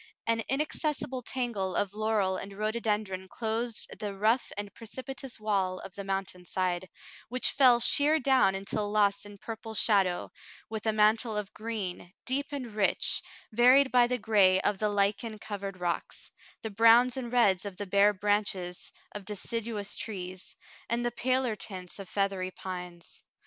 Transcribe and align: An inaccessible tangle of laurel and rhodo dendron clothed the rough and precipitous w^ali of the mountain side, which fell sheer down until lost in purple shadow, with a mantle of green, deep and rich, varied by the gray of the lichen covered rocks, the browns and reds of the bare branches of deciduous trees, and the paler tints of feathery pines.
An 0.25 0.41
inaccessible 0.49 1.21
tangle 1.21 1.75
of 1.75 1.93
laurel 1.93 2.35
and 2.35 2.53
rhodo 2.57 2.79
dendron 2.79 3.29
clothed 3.29 3.85
the 3.99 4.17
rough 4.17 4.51
and 4.57 4.73
precipitous 4.73 5.37
w^ali 5.37 5.79
of 5.85 5.93
the 5.93 6.03
mountain 6.03 6.43
side, 6.43 6.89
which 7.29 7.51
fell 7.51 7.79
sheer 7.79 8.19
down 8.19 8.55
until 8.55 8.89
lost 8.89 9.27
in 9.27 9.37
purple 9.37 9.75
shadow, 9.75 10.31
with 10.71 10.87
a 10.87 10.91
mantle 10.91 11.37
of 11.37 11.53
green, 11.53 12.11
deep 12.25 12.47
and 12.51 12.73
rich, 12.73 13.21
varied 13.51 13.91
by 13.91 14.07
the 14.07 14.17
gray 14.17 14.59
of 14.61 14.79
the 14.79 14.89
lichen 14.89 15.37
covered 15.37 15.79
rocks, 15.79 16.31
the 16.63 16.71
browns 16.71 17.15
and 17.15 17.31
reds 17.31 17.63
of 17.63 17.77
the 17.77 17.85
bare 17.85 18.11
branches 18.11 18.91
of 19.11 19.23
deciduous 19.23 19.95
trees, 19.95 20.55
and 20.89 21.05
the 21.05 21.11
paler 21.11 21.55
tints 21.55 21.99
of 21.99 22.09
feathery 22.09 22.49
pines. 22.49 23.23